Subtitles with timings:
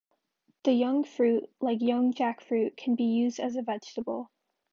[0.63, 4.31] The young fruit, like young jackfruit, can be used as a vegetable.